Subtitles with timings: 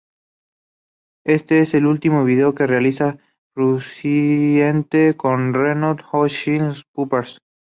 [1.27, 3.19] Este es el último video que realiza
[3.53, 5.77] Frusciante con Red
[6.09, 7.37] Hot Chili Peppers.